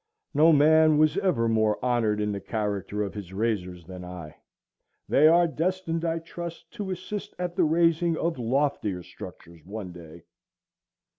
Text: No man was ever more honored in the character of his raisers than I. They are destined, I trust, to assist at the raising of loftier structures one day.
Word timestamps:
No 0.33 0.51
man 0.51 0.97
was 0.97 1.15
ever 1.19 1.47
more 1.47 1.77
honored 1.85 2.19
in 2.19 2.31
the 2.31 2.39
character 2.41 3.03
of 3.03 3.13
his 3.13 3.31
raisers 3.31 3.85
than 3.85 4.03
I. 4.03 4.35
They 5.07 5.27
are 5.27 5.45
destined, 5.45 6.03
I 6.03 6.17
trust, 6.17 6.71
to 6.71 6.89
assist 6.89 7.35
at 7.37 7.55
the 7.55 7.65
raising 7.65 8.17
of 8.17 8.39
loftier 8.39 9.03
structures 9.03 9.63
one 9.63 9.91
day. 9.91 10.23